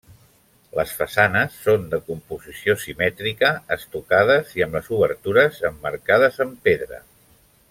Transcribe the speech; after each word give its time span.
Les 0.77 0.93
façanes 1.01 1.57
són 1.65 1.83
de 1.91 1.99
composició 2.07 2.75
simètrica, 2.85 3.53
estucades 3.77 4.57
i 4.61 4.67
amb 4.67 4.79
les 4.81 4.93
obertures 5.01 5.65
emmarcades 5.73 6.45
amb 6.49 6.61
pedra. 6.71 7.05